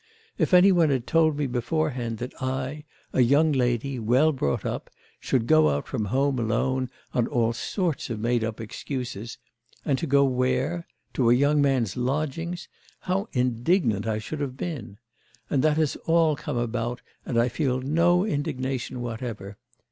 [0.39, 4.89] If any one had told me beforehand that I, a young lady, well brought up,
[5.19, 9.37] should go out from home alone on all sorts of made up excuses,
[9.85, 10.87] and to go where?
[11.13, 12.67] to a young man's lodgings
[13.01, 14.97] how indignant I should have been!
[15.51, 19.59] And that has all come about, and I feel no indignation whatever.